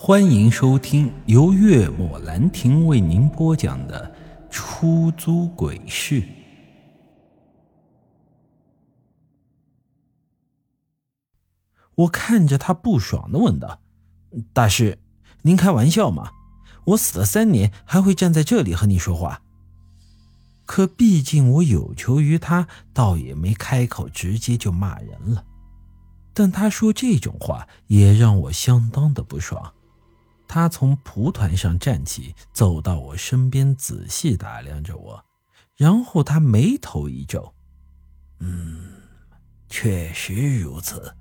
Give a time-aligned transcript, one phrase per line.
[0.00, 4.14] 欢迎收听由月末兰亭为您播讲的
[4.48, 6.22] 《出租鬼市》。
[11.96, 13.80] 我看着他不爽的问道
[14.54, 15.00] ：“大师，
[15.42, 16.30] 您开玩笑吗？
[16.84, 19.42] 我死了三年，还会站在这里和你说话？”
[20.64, 25.44] 可毕竟我有求于他，倒也没开口直接就骂人了。
[26.32, 29.74] 但他说这种话，也让我相当的不爽。
[30.48, 35.22] 他从蒲团上站起，走到我身边，仔细打量着我，
[35.76, 37.54] 然后他眉头一皱
[38.40, 38.94] ：“嗯，
[39.68, 41.14] 确实如此。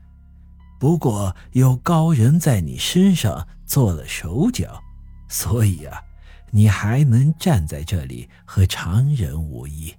[0.80, 4.82] 不过有高人在你身上做了手脚，
[5.28, 6.02] 所以啊，
[6.52, 9.94] 你还能站在这里和常人无异。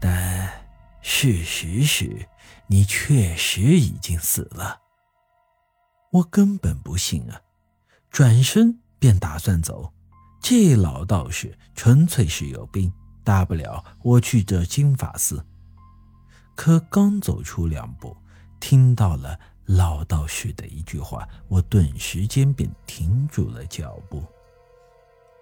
[0.00, 0.52] 但
[1.00, 2.28] 事实是，
[2.66, 4.82] 你确实已经死了。
[6.10, 7.40] 我根本不信啊！”
[8.14, 9.92] 转身便打算走，
[10.40, 12.92] 这老道士纯粹是有病，
[13.24, 15.44] 大不了我去这金法寺。
[16.54, 18.16] 可刚走出两步，
[18.60, 24.22] 听到了老道士的一句话，我顿时间便停住了脚步。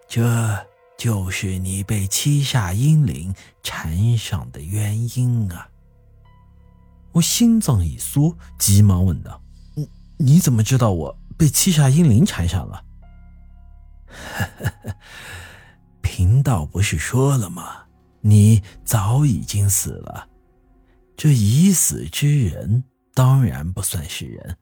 [0.08, 5.68] 这就是你被七煞阴灵缠上的原因啊！
[7.12, 9.42] 我心脏一缩，急忙问道
[9.76, 9.86] ：“你
[10.16, 12.84] 你怎么知道我？”被七煞阴灵缠上了。
[16.00, 17.86] 贫道不是说了吗？
[18.20, 20.28] 你早已经死了。
[21.16, 24.56] 这已死之人当然不算是人，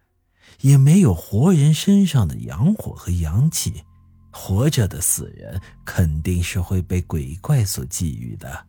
[0.62, 3.84] 也没有活人身上的阳火和阳气。
[4.33, 8.67] 活着的死人肯定是会被鬼怪所觊觎的，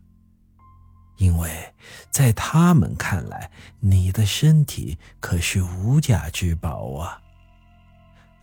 [1.16, 1.72] 因为
[2.10, 7.21] 在他们看来，你的身体可是无价之宝啊。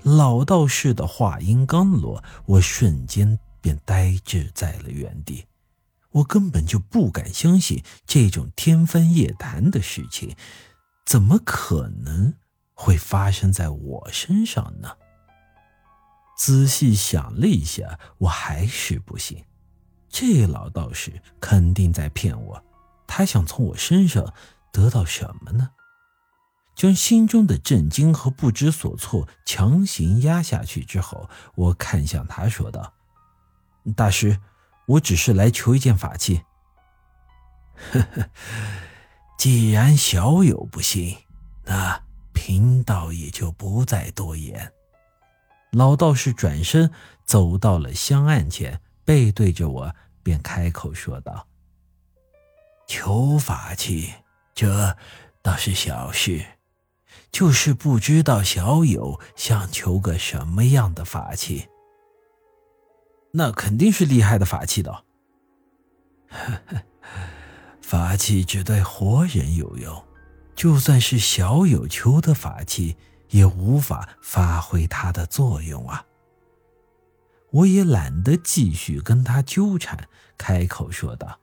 [0.03, 5.45] 老道士的话音刚落，我瞬间便呆滞在了原地。
[6.11, 10.35] 我根本就不敢相信这种天方夜谭的事情，
[11.05, 12.33] 怎么可能
[12.73, 14.89] 会发生在我身上呢？
[16.37, 19.43] 仔细想了一下，我还是不信。
[20.09, 22.63] 这老道士肯定在骗我，
[23.05, 24.33] 他想从我身上
[24.71, 25.69] 得到什么呢？
[26.79, 32.93] 将心中的震惊和不知所措强行压下去之后，我看向他说道
[33.97, 34.39] ：“大师，
[34.85, 36.41] 我只是来求一件法器。
[37.91, 38.29] ”“呵呵，
[39.37, 41.17] 既然小友不信，
[41.65, 42.01] 那
[42.31, 44.71] 贫道也就不再多言。”
[45.71, 46.89] 老道士转身
[47.25, 51.45] 走到了香案前，背对着我，便开口说道
[52.87, 54.13] ：“求法器，
[54.55, 54.95] 这
[55.41, 56.41] 倒是小事。”
[57.31, 61.67] 就是不知道小友想求个什么样的法器，
[63.33, 65.03] 那肯定是厉害的法器的。
[67.81, 70.03] 法器只对活人有用，
[70.55, 72.97] 就算是小友求的法器，
[73.29, 76.05] 也无法发挥它的作用啊。
[77.51, 80.07] 我也懒得继续跟他纠缠，
[80.37, 81.39] 开口说道：“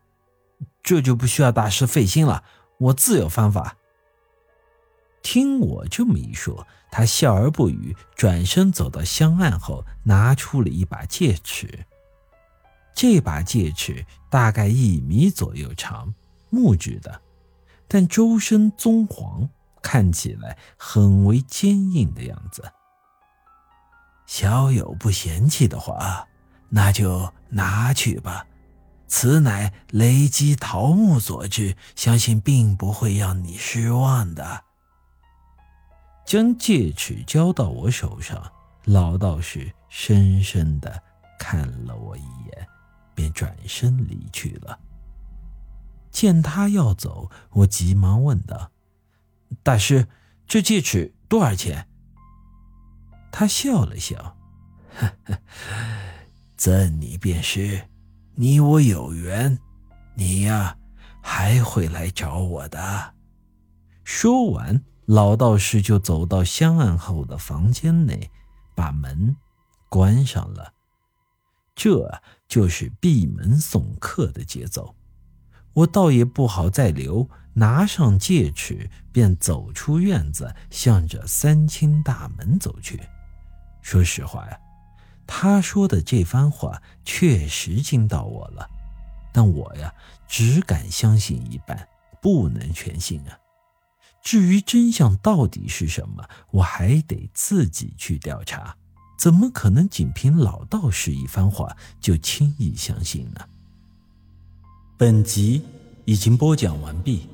[0.83, 2.45] 这就不需要大师费心了，
[2.79, 3.77] 我自有方法。”
[5.27, 11.85] 听我这么一说，他笑而不语，转身走到香案后，拿出了一把戒尺。
[12.95, 16.15] 这把戒尺大概一米左右长，
[16.49, 17.23] 木质的，
[17.89, 19.51] 但周身棕黄，
[19.83, 22.63] 看起来很为坚硬的样子。
[24.27, 26.29] 小友不嫌弃的话，
[26.69, 28.47] 那就拿去吧。
[29.09, 34.66] 此乃雷击桃木所制，相信并不会让你失望的。
[36.27, 38.53] 将戒尺交到我手上，
[38.85, 41.01] 老道士深深的
[41.39, 42.67] 看了我一眼，
[43.15, 44.77] 便转身离去了。
[46.11, 48.73] 见他要走，我急忙问道
[49.63, 50.09] ：“大师，
[50.49, 51.87] 这戒尺多少钱？”
[53.31, 54.37] 他笑了笑
[54.99, 55.39] ：“呵呵，
[56.57, 57.89] 赠你便是，
[58.35, 59.61] 你我有缘，
[60.15, 60.77] 你呀
[61.23, 63.15] 还会来找我的。”
[64.03, 64.83] 说完。
[65.07, 68.31] 老道士就走到香案后的房间内，
[68.75, 69.37] 把门
[69.89, 70.73] 关上了。
[71.75, 74.95] 这就是闭门送客的节奏。
[75.75, 83.01] 我倒也不好再留，拿上戒尺便走出院子，向着三清大门走去。
[83.83, 84.59] 说实话呀，
[85.27, 88.69] 他说的这番话确实惊到我了，
[89.33, 89.95] 但我呀
[90.27, 91.87] 只敢相信一半，
[92.21, 93.39] 不能全信啊。
[94.27, 98.77] 至于真相到底是什么，我还得自己去调查。
[99.17, 103.41] 怎么可能仅凭老道士一番话就轻易相信呢？
[104.97, 105.63] 本集
[106.07, 107.29] 已经播讲完毕，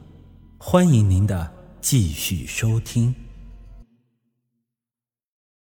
[0.59, 1.51] 欢迎您的
[1.81, 3.15] 继续收听。